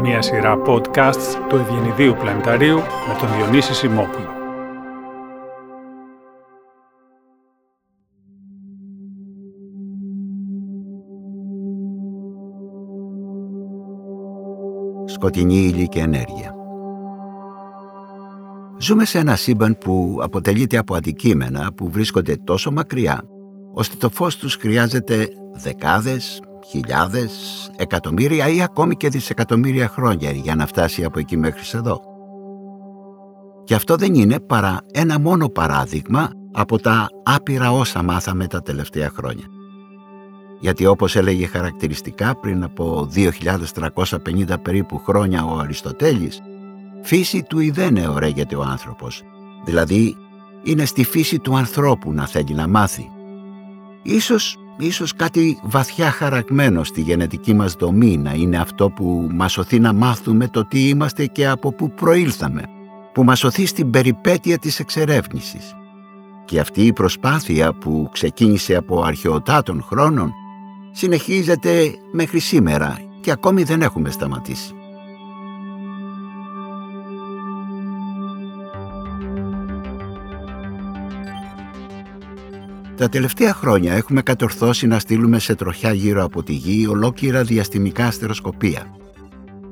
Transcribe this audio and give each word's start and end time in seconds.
Μια 0.00 0.22
σειρά 0.22 0.62
podcasts 0.66 1.36
του 1.48 1.56
Ευγενιδίου 1.56 2.16
Πλανηταρίου 2.20 2.76
με 2.76 3.16
τον 3.20 3.36
Διονύση 3.36 3.74
Σιμόπουλο. 3.74 4.36
Σκοτεινή 15.06 15.54
ύλη 15.54 15.88
και 15.88 16.00
ενέργεια 16.00 16.54
Ζούμε 18.80 19.04
σε 19.04 19.18
ένα 19.18 19.36
σύμπαν 19.36 19.78
που 19.78 20.18
αποτελείται 20.22 20.76
από 20.76 20.94
αντικείμενα 20.94 21.72
που 21.72 21.90
βρίσκονται 21.90 22.36
τόσο 22.36 22.70
μακριά, 22.70 23.22
ώστε 23.72 23.96
το 23.96 24.10
φως 24.10 24.36
τους 24.36 24.54
χρειάζεται 24.54 25.28
δεκάδες, 25.52 26.40
χιλιάδες, 26.68 27.32
εκατομμύρια 27.76 28.48
ή 28.48 28.62
ακόμη 28.62 28.96
και 28.96 29.08
δισεκατομμύρια 29.08 29.88
χρόνια 29.88 30.30
για 30.30 30.54
να 30.54 30.66
φτάσει 30.66 31.04
από 31.04 31.18
εκεί 31.18 31.36
μέχρι 31.36 31.78
εδώ. 31.78 32.00
Και 33.64 33.74
αυτό 33.74 33.96
δεν 33.96 34.14
είναι 34.14 34.40
παρά 34.40 34.80
ένα 34.92 35.18
μόνο 35.18 35.48
παράδειγμα 35.48 36.30
από 36.52 36.78
τα 36.78 37.08
άπειρα 37.22 37.72
όσα 37.72 38.02
μάθαμε 38.02 38.46
τα 38.46 38.62
τελευταία 38.62 39.10
χρόνια. 39.10 39.44
Γιατί 40.60 40.86
όπως 40.86 41.16
έλεγε 41.16 41.46
χαρακτηριστικά 41.46 42.36
πριν 42.36 42.62
από 42.62 43.08
2.350 43.14 44.62
περίπου 44.62 44.98
χρόνια 44.98 45.44
ο 45.44 45.58
Αριστοτέλης, 45.58 46.40
Φύση 47.02 47.42
του 47.42 47.58
ιδένε 47.58 48.08
ωραίγεται 48.08 48.56
ο 48.56 48.62
άνθρωπος, 48.62 49.22
δηλαδή 49.64 50.16
είναι 50.62 50.84
στη 50.84 51.04
φύση 51.04 51.38
του 51.38 51.56
ανθρώπου 51.56 52.12
να 52.12 52.26
θέλει 52.26 52.54
να 52.54 52.68
μάθει. 52.68 53.10
Ίσως, 54.02 54.56
ίσως 54.78 55.14
κάτι 55.14 55.58
βαθιά 55.62 56.10
χαραγμένο 56.10 56.84
στη 56.84 57.00
γενετική 57.00 57.54
μας 57.54 57.72
δομή 57.72 58.16
να 58.16 58.32
είναι 58.32 58.56
αυτό 58.56 58.90
που 58.90 59.28
μας 59.32 59.52
σωθεί 59.52 59.80
να 59.80 59.92
μάθουμε 59.92 60.48
το 60.48 60.66
τι 60.66 60.88
είμαστε 60.88 61.26
και 61.26 61.48
από 61.48 61.72
πού 61.72 61.90
προήλθαμε, 61.90 62.62
που 63.12 63.24
μας 63.24 63.38
σωθεί 63.38 63.66
στην 63.66 63.90
περιπέτεια 63.90 64.58
της 64.58 64.80
εξερεύνησης. 64.80 65.74
Και 66.44 66.60
αυτή 66.60 66.86
η 66.86 66.92
προσπάθεια 66.92 67.72
που 67.72 68.08
ξεκίνησε 68.12 68.74
από 68.74 69.02
αρχαιοτάτων 69.02 69.82
χρόνων 69.82 70.32
συνεχίζεται 70.92 71.94
μέχρι 72.12 72.38
σήμερα 72.38 72.98
και 73.20 73.30
ακόμη 73.30 73.62
δεν 73.62 73.82
έχουμε 73.82 74.10
σταματήσει. 74.10 74.72
Τα 82.98 83.08
τελευταία 83.08 83.52
χρόνια 83.52 83.92
έχουμε 83.92 84.22
κατορθώσει 84.22 84.86
να 84.86 84.98
στείλουμε 84.98 85.38
σε 85.38 85.54
τροχιά 85.54 85.92
γύρω 85.92 86.24
από 86.24 86.42
τη 86.42 86.52
γη 86.52 86.86
ολόκληρα 86.86 87.42
διαστημικά 87.42 88.06
αστεροσκοπία. 88.06 88.96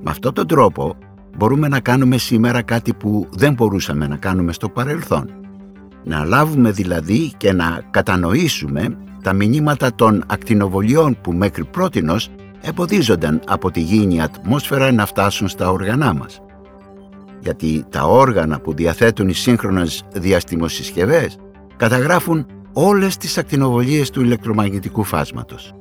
Με 0.03 0.11
αυτόν 0.11 0.35
τον 0.35 0.47
τρόπο 0.47 0.97
μπορούμε 1.37 1.69
να 1.69 1.81
κάνουμε 1.81 2.19
σήμερα 2.19 2.63
κάτι 2.63 2.95
που 2.95 3.29
δεν 3.31 3.53
μπορούσαμε 3.53 4.07
να 4.07 4.17
κάνουμε 4.17 4.53
στο 4.53 4.69
παρελθόν. 4.69 5.31
Να 6.05 6.25
λάβουμε 6.25 6.71
δηλαδή 6.71 7.33
και 7.37 7.53
να 7.53 7.83
κατανοήσουμε 7.91 8.97
τα 9.23 9.33
μηνύματα 9.33 9.95
των 9.95 10.25
ακτινοβολιών 10.27 11.19
που 11.21 11.33
μέχρι 11.33 11.65
πρότινος 11.65 12.31
εμποδίζονταν 12.61 13.41
από 13.47 13.71
τη 13.71 13.81
γήινη 13.81 14.23
ατμόσφαιρα 14.23 14.93
να 14.93 15.07
φτάσουν 15.07 15.49
στα 15.49 15.71
όργανά 15.71 16.15
μας. 16.15 16.41
Γιατί 17.41 17.85
τα 17.91 18.03
όργανα 18.03 18.61
που 18.61 18.75
διαθέτουν 18.75 19.29
οι 19.29 19.35
σύγχρονες 19.35 20.05
διαστημοσυσκευές 20.15 21.39
καταγράφουν 21.77 22.47
όλες 22.79 23.17
τις 23.17 23.39
ακτινοβολίες 23.39 24.11
του 24.11 24.21
ηλεκτρομαγνητικού 24.21 25.05
φάσματος. 25.05 25.75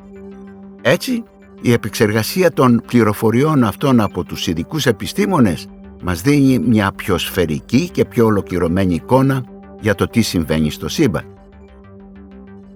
Έτσι, 0.81 1.23
η 1.61 1.71
επεξεργασία 1.71 2.51
των 2.51 2.81
πληροφοριών 2.87 3.63
αυτών 3.63 3.99
από 3.99 4.23
τους 4.23 4.47
ειδικούς 4.47 4.85
επιστήμονες 4.85 5.67
μας 6.03 6.21
δίνει 6.21 6.59
μια 6.59 6.91
πιο 6.91 7.17
σφαιρική 7.17 7.89
και 7.89 8.05
πιο 8.05 8.25
ολοκληρωμένη 8.25 8.93
εικόνα 8.93 9.43
για 9.81 9.95
το 9.95 10.07
τι 10.07 10.21
συμβαίνει 10.21 10.71
στο 10.71 10.87
σύμπαν. 10.87 11.23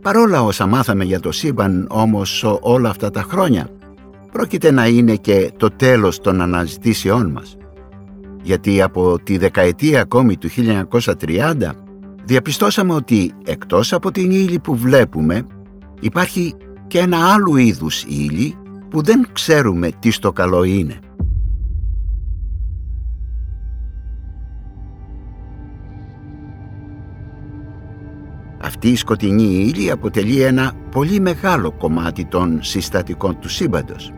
Παρόλα 0.01 0.43
όσα 0.43 0.65
μάθαμε 0.65 1.03
για 1.03 1.19
το 1.19 1.31
σύμπαν 1.31 1.87
όμως 1.89 2.43
όλα 2.61 2.89
αυτά 2.89 3.09
τα 3.11 3.21
χρόνια, 3.21 3.69
πρόκειται 4.31 4.71
να 4.71 4.87
είναι 4.87 5.15
και 5.15 5.51
το 5.57 5.69
τέλος 5.69 6.19
των 6.19 6.41
αναζητήσεών 6.41 7.31
μας. 7.31 7.57
Γιατί 8.43 8.81
από 8.81 9.19
τη 9.23 9.37
δεκαετία 9.37 10.01
ακόμη 10.01 10.37
του 10.37 10.49
1930 10.49 11.71
διαπιστώσαμε 12.29 12.93
ότι 12.93 13.33
εκτός 13.45 13.93
από 13.93 14.11
την 14.11 14.31
ύλη 14.31 14.59
που 14.59 14.75
βλέπουμε 14.75 15.45
υπάρχει 15.99 16.55
και 16.87 16.99
ένα 16.99 17.33
άλλο 17.33 17.57
είδους 17.57 18.03
ύλη 18.03 18.55
που 18.89 19.01
δεν 19.01 19.27
ξέρουμε 19.33 19.89
τι 19.99 20.11
στο 20.11 20.31
καλό 20.31 20.63
είναι. 20.63 20.99
Αυτή 28.61 28.89
η 28.89 28.95
σκοτεινή 28.95 29.43
ύλη 29.43 29.91
αποτελεί 29.91 30.41
ένα 30.41 30.73
πολύ 30.91 31.19
μεγάλο 31.19 31.71
κομμάτι 31.71 32.25
των 32.25 32.63
συστατικών 32.63 33.39
του 33.39 33.49
σύμπαντος. 33.49 34.13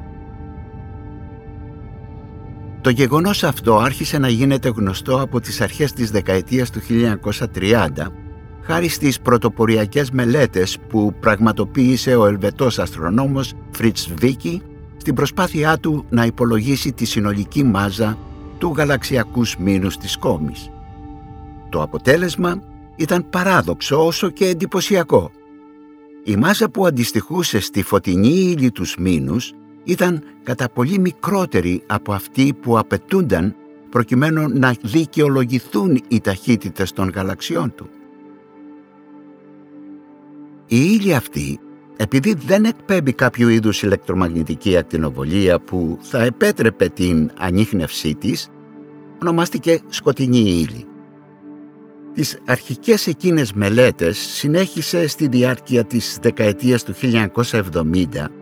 Το 2.81 2.89
γεγονός 2.89 3.43
αυτό 3.43 3.77
άρχισε 3.77 4.17
να 4.17 4.27
γίνεται 4.27 4.69
γνωστό 4.69 5.21
από 5.21 5.39
τις 5.39 5.61
αρχές 5.61 5.93
της 5.93 6.11
δεκαετίας 6.11 6.69
του 6.69 6.79
1930 6.79 7.89
χάρη 8.61 8.87
στις 8.87 9.19
πρωτοποριακές 9.19 10.11
μελέτες 10.11 10.77
που 10.89 11.13
πραγματοποίησε 11.19 12.15
ο 12.15 12.25
Ελβετός 12.25 12.79
αστρονόμος 12.79 13.53
Φριτς 13.71 14.13
Βίκη 14.17 14.61
στην 14.97 15.15
προσπάθειά 15.15 15.77
του 15.77 16.05
να 16.09 16.25
υπολογίσει 16.25 16.91
τη 16.91 17.05
συνολική 17.05 17.63
μάζα 17.63 18.17
του 18.57 18.73
γαλαξιακούς 18.77 19.57
μήνους 19.57 19.97
της 19.97 20.17
κόμης. 20.17 20.69
Το 21.69 21.81
αποτέλεσμα 21.81 22.63
ήταν 22.95 23.29
παράδοξο 23.29 24.05
όσο 24.05 24.29
και 24.29 24.45
εντυπωσιακό. 24.45 25.31
Η 26.23 26.35
μάζα 26.35 26.69
που 26.69 26.85
αντιστοιχούσε 26.85 27.59
στη 27.59 27.83
φωτεινή 27.83 28.27
ύλη 28.27 28.71
τους 28.71 28.95
μήνους 28.97 29.53
ήταν 29.83 30.23
κατά 30.43 30.69
πολύ 30.69 30.99
μικρότερη 30.99 31.83
από 31.85 32.13
αυτή 32.13 32.53
που 32.61 32.77
απαιτούνταν 32.77 33.55
προκειμένου 33.89 34.47
να 34.49 34.75
δικαιολογηθούν 34.81 36.01
οι 36.07 36.21
ταχύτητες 36.21 36.91
των 36.91 37.09
γαλαξιών 37.09 37.75
του. 37.75 37.89
Η 40.67 40.99
ύλη 40.99 41.15
αυτή, 41.15 41.59
επειδή 41.97 42.33
δεν 42.33 42.65
εκπέμπει 42.65 43.13
κάποιο 43.13 43.49
είδους 43.49 43.83
ηλεκτρομαγνητική 43.83 44.77
ακτινοβολία 44.77 45.59
που 45.59 45.97
θα 46.01 46.23
επέτρεπε 46.23 46.89
την 46.89 47.31
ανείχνευσή 47.37 48.15
της, 48.15 48.49
ονομάστηκε 49.21 49.79
σκοτεινή 49.87 50.37
ύλη. 50.37 50.85
Τις 52.13 52.39
αρχικές 52.45 53.07
εκείνες 53.07 53.53
μελέτες 53.53 54.17
συνέχισε 54.17 55.07
στη 55.07 55.27
διάρκεια 55.27 55.83
της 55.83 56.17
δεκαετίας 56.21 56.83
του 56.83 56.93
1970 56.93 58.41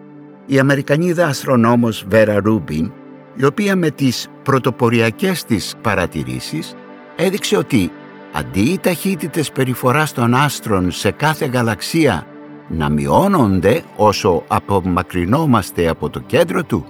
η 0.51 0.59
Αμερικανίδα 0.59 1.27
αστρονόμος 1.27 2.05
Βέρα 2.07 2.39
Ρούμπιν, 2.39 2.91
η 3.35 3.45
οποία 3.45 3.75
με 3.75 3.89
τις 3.89 4.27
πρωτοποριακές 4.43 5.43
της 5.43 5.75
παρατηρήσεις 5.81 6.75
έδειξε 7.15 7.57
ότι 7.57 7.91
αντί 8.33 8.59
οι 8.59 8.79
ταχύτητες 8.79 9.51
περιφοράς 9.51 10.13
των 10.13 10.33
άστρων 10.33 10.91
σε 10.91 11.11
κάθε 11.11 11.45
γαλαξία 11.45 12.25
να 12.67 12.89
μειώνονται 12.89 13.83
όσο 13.95 14.43
απομακρυνόμαστε 14.47 15.87
από 15.87 16.09
το 16.09 16.19
κέντρο 16.19 16.63
του, 16.63 16.85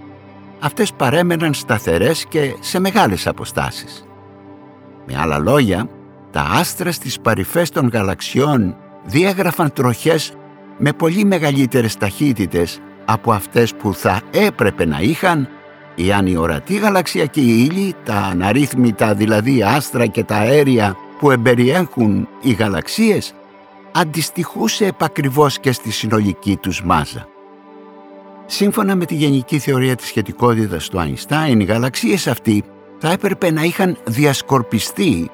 αυτές 0.59 0.93
παρέμεναν 0.93 1.53
σταθερές 1.53 2.25
και 2.25 2.55
σε 2.59 2.79
μεγάλες 2.79 3.27
αποστάσεις. 3.27 4.05
Με 5.07 5.17
άλλα 5.17 5.37
λόγια, 5.39 5.89
τα 6.31 6.41
άστρα 6.41 6.91
στις 6.91 7.19
παρυφές 7.19 7.69
των 7.69 7.89
γαλαξιών 7.93 8.75
διέγραφαν 9.05 9.73
τροχές 9.73 10.33
με 10.77 10.93
πολύ 10.93 11.25
μεγαλύτερες 11.25 11.97
ταχύτητες 11.97 12.81
από 13.11 13.31
αυτές 13.31 13.75
που 13.75 13.93
θα 13.93 14.21
έπρεπε 14.31 14.85
να 14.85 14.99
είχαν 14.99 15.49
εάν 15.95 16.27
η 16.27 16.35
ορατή 16.35 16.75
γαλαξιακή 16.75 17.41
ύλη, 17.41 17.95
τα 18.05 18.15
αναρρύθμιτα 18.15 19.13
δηλαδή 19.13 19.63
άστρα 19.63 20.05
και 20.05 20.23
τα 20.23 20.35
αέρια 20.35 20.95
που 21.19 21.31
εμπεριέχουν 21.31 22.27
οι 22.41 22.51
γαλαξίες, 22.51 23.33
αντιστοιχούσε 23.91 24.85
επακριβώς 24.85 25.59
και 25.59 25.71
στη 25.71 25.91
συνολική 25.91 26.57
τους 26.57 26.83
μάζα. 26.83 27.27
Σύμφωνα 28.45 28.95
με 28.95 29.05
τη 29.05 29.15
γενική 29.15 29.59
θεωρία 29.59 29.95
της 29.95 30.07
σχετικότητας 30.07 30.89
του 30.89 30.99
Αϊνστάιν, 30.99 31.59
οι 31.59 31.63
γαλαξίες 31.63 32.27
αυτοί 32.27 32.63
θα 32.97 33.11
έπρεπε 33.11 33.51
να 33.51 33.63
είχαν 33.63 33.97
διασκορπιστεί 34.03 35.29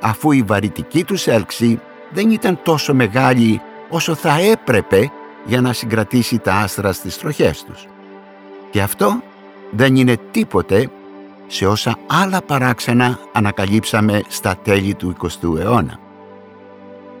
αφού 0.00 0.32
η 0.32 0.42
βαρυτική 0.42 1.04
τους 1.04 1.26
έλξη 1.26 1.80
δεν 2.12 2.30
ήταν 2.30 2.60
τόσο 2.62 2.94
μεγάλη 2.94 3.60
όσο 3.88 4.14
θα 4.14 4.40
έπρεπε 4.40 5.10
για 5.44 5.60
να 5.60 5.72
συγκρατήσει 5.72 6.38
τα 6.38 6.54
άστρα 6.54 6.92
στις 6.92 7.18
τροχές 7.18 7.64
τους. 7.64 7.86
Και 8.70 8.82
αυτό 8.82 9.22
δεν 9.70 9.96
είναι 9.96 10.16
τίποτε 10.30 10.90
σε 11.46 11.66
όσα 11.66 11.96
άλλα 12.06 12.42
παράξενα 12.42 13.18
ανακαλύψαμε 13.32 14.22
στα 14.28 14.56
τέλη 14.56 14.94
του 14.94 15.16
20ου 15.22 15.58
αιώνα. 15.58 15.98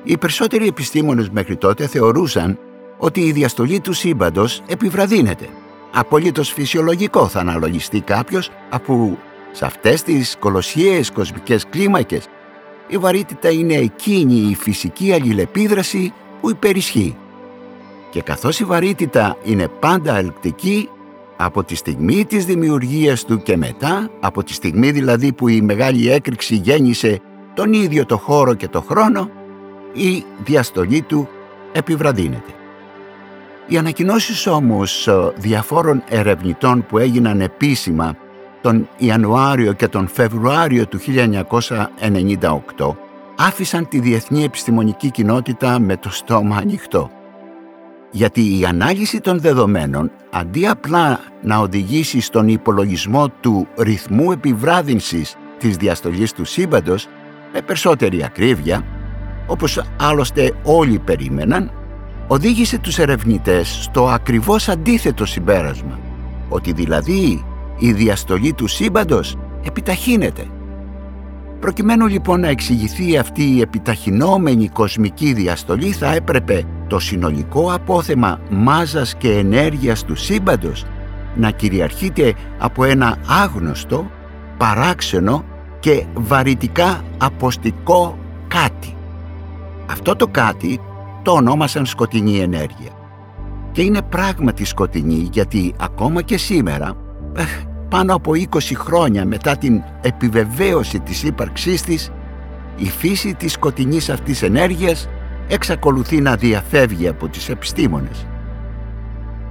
Οι 0.02 0.18
περισσότεροι 0.18 0.66
επιστήμονες 0.66 1.30
μέχρι 1.30 1.56
τότε 1.56 1.86
θεωρούσαν 1.86 2.58
ότι 2.98 3.20
η 3.20 3.32
διαστολή 3.32 3.80
του 3.80 3.92
σύμπαντος 3.92 4.62
επιβραδύνεται 4.66 5.48
απολύτως 5.92 6.52
φυσιολογικό 6.52 7.28
θα 7.28 7.40
αναλογιστεί 7.40 8.00
κάποιος 8.00 8.50
αφού 8.70 9.16
σε 9.52 9.64
αυτές 9.64 10.02
τις 10.02 10.36
κολοσιαίες 10.38 11.12
κοσμικές 11.12 11.66
κλίμακες 11.66 12.28
η 12.88 12.98
βαρύτητα 12.98 13.50
είναι 13.50 13.74
εκείνη 13.74 14.34
η 14.34 14.54
φυσική 14.54 15.12
αλληλεπίδραση 15.12 16.12
που 16.40 16.50
υπερισχύει. 16.50 17.16
Και 18.10 18.22
καθώς 18.22 18.60
η 18.60 18.64
βαρύτητα 18.64 19.36
είναι 19.44 19.68
πάντα 19.68 20.16
ελκτική, 20.16 20.88
από 21.36 21.64
τη 21.64 21.74
στιγμή 21.74 22.24
της 22.24 22.44
δημιουργίας 22.44 23.24
του 23.24 23.42
και 23.42 23.56
μετά, 23.56 24.10
από 24.20 24.44
τη 24.44 24.52
στιγμή 24.52 24.90
δηλαδή 24.90 25.32
που 25.32 25.48
η 25.48 25.60
μεγάλη 25.60 26.10
έκρηξη 26.10 26.54
γέννησε 26.54 27.20
τον 27.54 27.72
ίδιο 27.72 28.06
το 28.06 28.16
χώρο 28.16 28.54
και 28.54 28.68
το 28.68 28.80
χρόνο, 28.80 29.30
η 29.92 30.24
διαστολή 30.44 31.02
του 31.02 31.28
επιβραδύνεται. 31.72 32.52
Οι 33.66 33.76
ανακοινώσεις 33.76 34.46
όμως 34.46 35.08
ε, 35.08 35.32
διαφόρων 35.36 36.02
ερευνητών 36.08 36.86
που 36.86 36.98
έγιναν 36.98 37.40
επίσημα 37.40 38.16
τον 38.60 38.88
Ιανουάριο 38.96 39.72
και 39.72 39.88
τον 39.88 40.08
Φεβρουάριο 40.08 40.86
του 40.86 40.98
1998 42.76 42.94
άφησαν 43.36 43.88
τη 43.88 44.00
διεθνή 44.00 44.44
επιστημονική 44.44 45.10
κοινότητα 45.10 45.78
με 45.78 45.96
το 45.96 46.10
στόμα 46.10 46.56
ανοιχτό. 46.56 47.10
Γιατί 48.10 48.58
η 48.58 48.64
ανάλυση 48.64 49.20
των 49.20 49.40
δεδομένων, 49.40 50.10
αντί 50.30 50.66
απλά 50.66 51.20
να 51.42 51.58
οδηγήσει 51.58 52.20
στον 52.20 52.48
υπολογισμό 52.48 53.28
του 53.28 53.66
ρυθμού 53.78 54.32
επιβράδυνσης 54.32 55.36
της 55.58 55.76
διαστολής 55.76 56.32
του 56.32 56.44
σύμπαντος, 56.44 57.08
με 57.52 57.60
περισσότερη 57.60 58.24
ακρίβεια, 58.24 58.84
όπως 59.46 59.82
άλλωστε 60.00 60.52
όλοι 60.62 60.98
περίμεναν, 60.98 61.72
οδήγησε 62.26 62.78
τους 62.78 62.98
ερευνητές 62.98 63.78
στο 63.82 64.08
ακριβώς 64.08 64.68
αντίθετο 64.68 65.24
συμπέρασμα, 65.24 65.98
ότι 66.48 66.72
δηλαδή 66.72 67.44
η 67.78 67.92
διαστολή 67.92 68.52
του 68.52 68.66
σύμπαντος 68.66 69.38
επιταχύνεται. 69.62 70.46
Προκειμένου 71.60 72.06
λοιπόν 72.06 72.40
να 72.40 72.48
εξηγηθεί 72.48 73.18
αυτή 73.18 73.42
η 73.42 73.60
επιταχυνόμενη 73.60 74.68
κοσμική 74.68 75.32
διαστολή 75.32 75.92
θα 75.92 76.14
έπρεπε 76.14 76.64
το 76.86 76.98
συνολικό 76.98 77.72
απόθεμα 77.72 78.40
μάζας 78.50 79.14
και 79.14 79.30
ενέργειας 79.30 80.04
του 80.04 80.16
σύμπαντος 80.16 80.86
να 81.34 81.50
κυριαρχείται 81.50 82.34
από 82.58 82.84
ένα 82.84 83.16
άγνωστο, 83.26 84.10
παράξενο 84.56 85.44
και 85.80 86.06
βαρυτικά 86.14 87.00
αποστικό 87.18 88.18
κάτι. 88.48 88.96
Αυτό 89.90 90.16
το 90.16 90.26
κάτι 90.26 90.80
το 91.22 91.32
ονόμασαν 91.32 91.86
σκοτεινή 91.86 92.38
ενέργεια. 92.38 92.90
Και 93.72 93.82
είναι 93.82 94.02
πράγματι 94.02 94.64
σκοτεινή 94.64 95.28
γιατί 95.32 95.74
ακόμα 95.80 96.22
και 96.22 96.38
σήμερα, 96.38 96.94
ε, 97.36 97.42
πάνω 97.88 98.14
από 98.14 98.32
20 98.34 98.58
χρόνια 98.74 99.24
μετά 99.24 99.56
την 99.56 99.82
επιβεβαίωση 100.00 101.00
της 101.00 101.22
ύπαρξής 101.22 101.82
της, 101.82 102.10
η 102.76 102.84
φύση 102.84 103.34
της 103.34 103.52
σκοτεινής 103.52 104.10
αυτής 104.10 104.42
ενέργειας 104.42 105.08
εξακολουθεί 105.48 106.20
να 106.20 106.36
διαφεύγει 106.36 107.08
από 107.08 107.28
τις 107.28 107.48
επιστήμονες. 107.48 108.26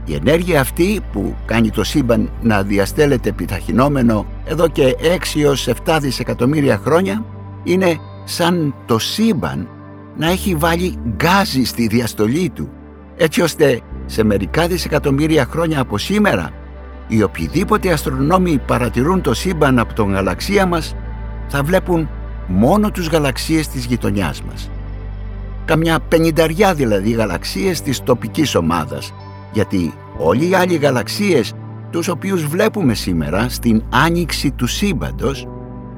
Η 0.05 0.13
ενέργεια 0.13 0.59
αυτή 0.59 0.99
που 1.11 1.35
κάνει 1.45 1.69
το 1.69 1.83
σύμπαν 1.83 2.29
να 2.41 2.63
διαστέλλεται 2.63 3.29
επιταχυνόμενο 3.29 4.25
εδώ 4.45 4.67
και 4.67 4.95
6 5.35 5.41
έως 5.41 5.69
7 5.85 5.97
δισεκατομμύρια 6.01 6.77
χρόνια 6.77 7.25
είναι 7.63 7.97
σαν 8.23 8.75
το 8.85 8.99
σύμπαν 8.99 9.67
να 10.17 10.29
έχει 10.29 10.55
βάλει 10.55 10.95
γκάζι 11.07 11.63
στη 11.63 11.87
διαστολή 11.87 12.49
του 12.49 12.69
έτσι 13.17 13.41
ώστε 13.41 13.81
σε 14.05 14.23
μερικά 14.23 14.67
δισεκατομμύρια 14.67 15.45
χρόνια 15.45 15.79
από 15.79 15.97
σήμερα 15.97 16.51
οι 17.07 17.23
οποιοδήποτε 17.23 17.91
αστρονόμοι 17.91 18.57
παρατηρούν 18.65 19.21
το 19.21 19.33
σύμπαν 19.33 19.79
από 19.79 19.93
τον 19.93 20.11
γαλαξία 20.11 20.65
μας 20.65 20.95
θα 21.47 21.63
βλέπουν 21.63 22.09
μόνο 22.47 22.91
τους 22.91 23.07
γαλαξίες 23.07 23.67
της 23.67 23.85
γειτονιάς 23.85 24.41
μας. 24.41 24.69
Καμιά 25.65 25.99
πενηνταριά 25.99 26.73
δηλαδή 26.73 27.11
γαλαξίες 27.11 27.81
της 27.81 28.03
τοπικής 28.03 28.55
ομάδας 28.55 29.13
γιατί 29.51 29.93
όλοι 30.17 30.49
οι 30.49 30.53
άλλοι 30.53 30.75
γαλαξίες 30.75 31.53
τους 31.91 32.07
οποίους 32.07 32.45
βλέπουμε 32.45 32.93
σήμερα 32.93 33.49
στην 33.49 33.83
άνοιξη 33.89 34.51
του 34.51 34.67
σύμπαντος 34.67 35.47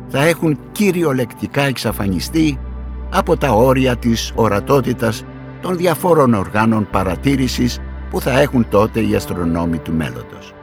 θα 0.07 0.23
έχουν 0.23 0.59
κυριολεκτικά 0.71 1.61
εξαφανιστεί 1.61 2.59
από 3.09 3.37
τα 3.37 3.51
όρια 3.51 3.95
της 3.95 4.31
ορατότητας 4.35 5.23
των 5.61 5.77
διαφόρων 5.77 6.33
οργάνων 6.33 6.87
παρατήρησης 6.91 7.79
που 8.09 8.21
θα 8.21 8.39
έχουν 8.39 8.67
τότε 8.69 8.99
οι 8.99 9.15
αστρονόμοι 9.15 9.77
του 9.77 9.93
μέλλοντος. 9.93 10.53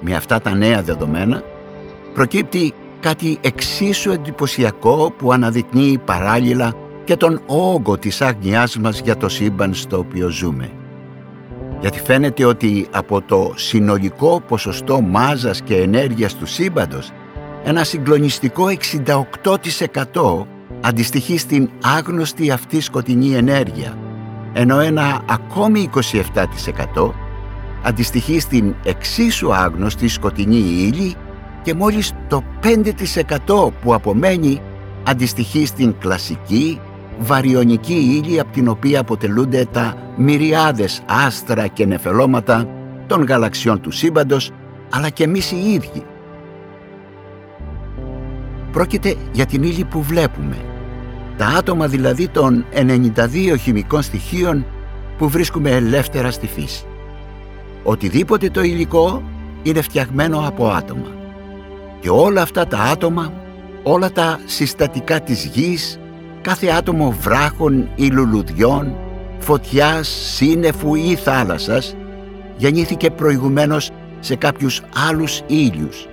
Με 0.00 0.14
αυτά 0.14 0.40
τα 0.40 0.54
νέα 0.54 0.82
δεδομένα 0.82 1.42
προκύπτει 2.14 2.72
κάτι 3.00 3.38
εξίσου 3.40 4.10
εντυπωσιακό 4.10 5.12
που 5.18 5.32
αναδεικνύει 5.32 6.00
παράλληλα 6.04 6.72
και 7.04 7.16
τον 7.16 7.40
όγκο 7.46 7.98
της 7.98 8.20
άγνοιάς 8.20 8.76
μας 8.76 9.00
για 9.00 9.16
το 9.16 9.28
σύμπαν 9.28 9.74
στο 9.74 9.98
οποίο 9.98 10.28
ζούμε. 10.28 10.70
Γιατί 11.80 12.00
φαίνεται 12.00 12.44
ότι 12.44 12.86
από 12.90 13.22
το 13.22 13.52
συνολικό 13.56 14.42
ποσοστό 14.48 15.00
μάζας 15.00 15.62
και 15.62 15.76
ενέργειας 15.76 16.34
του 16.34 16.46
σύμπαντος 16.46 17.12
ένα 17.64 17.84
συγκλονιστικό 17.84 18.64
68% 19.42 20.46
αντιστοιχεί 20.80 21.38
στην 21.38 21.70
άγνωστη 21.82 22.50
αυτή 22.50 22.80
σκοτεινή 22.80 23.34
ενέργεια, 23.34 23.98
ενώ 24.52 24.80
ένα 24.80 25.22
ακόμη 25.28 25.90
27% 25.94 27.10
αντιστοιχεί 27.82 28.40
στην 28.40 28.74
εξίσου 28.84 29.54
άγνωστη 29.54 30.08
σκοτεινή 30.08 30.56
ύλη 30.56 31.14
και 31.62 31.74
μόλις 31.74 32.12
το 32.28 32.42
5% 33.46 33.70
που 33.82 33.94
απομένει 33.94 34.60
αντιστοιχεί 35.04 35.66
στην 35.66 35.94
κλασική 35.98 36.80
βαριονική 37.18 38.22
ύλη 38.24 38.40
από 38.40 38.52
την 38.52 38.68
οποία 38.68 39.00
αποτελούνται 39.00 39.66
τα 39.72 39.94
μυριάδες 40.16 41.02
άστρα 41.06 41.66
και 41.66 41.86
νεφελώματα 41.86 42.68
των 43.06 43.24
γαλαξιών 43.24 43.80
του 43.80 43.90
σύμπαντος 43.90 44.50
αλλά 44.90 45.08
και 45.08 45.24
εμείς 45.24 45.50
οι 45.50 45.72
ίδιοι. 45.72 46.02
Πρόκειται 48.72 49.14
για 49.32 49.46
την 49.46 49.62
ύλη 49.62 49.84
που 49.84 50.02
βλέπουμε, 50.02 50.56
τα 51.36 51.46
άτομα 51.46 51.86
δηλαδή 51.86 52.28
των 52.28 52.64
92 52.74 53.54
χημικών 53.58 54.02
στοιχείων 54.02 54.66
που 55.18 55.28
βρίσκουμε 55.28 55.70
ελεύθερα 55.70 56.30
στη 56.30 56.46
φύση. 56.46 56.87
Οτιδήποτε 57.82 58.50
το 58.50 58.62
υλικό 58.62 59.22
είναι 59.62 59.80
φτιαγμένο 59.80 60.42
από 60.46 60.68
άτομα. 60.68 61.16
Και 62.00 62.10
όλα 62.10 62.42
αυτά 62.42 62.66
τα 62.66 62.78
άτομα, 62.78 63.32
όλα 63.82 64.12
τα 64.12 64.40
συστατικά 64.44 65.20
της 65.20 65.44
γης, 65.44 65.98
κάθε 66.40 66.66
άτομο 66.66 67.14
βράχων 67.20 67.88
ή 67.94 68.06
λουλουδιών, 68.06 68.94
φωτιάς, 69.38 70.08
σύννεφου 70.08 70.94
ή 70.94 71.14
θάλασσας, 71.14 71.96
γεννήθηκε 72.56 73.10
προηγουμένως 73.10 73.90
σε 74.20 74.36
κάποιους 74.36 74.82
άλλους 75.08 75.42
ήλιους, 75.46 76.06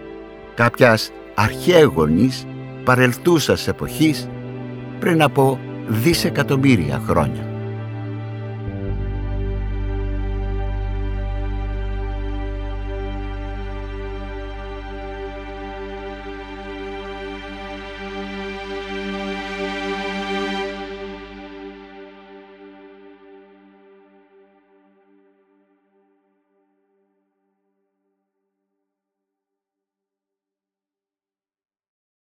κάποιας 0.55 1.11
αρχαίγονης 1.35 2.45
παρελθούσας 2.83 3.67
εποχής 3.67 4.27
πριν 4.99 5.21
από 5.23 5.59
δισεκατομμύρια 5.87 7.01
χρόνια. 7.07 7.54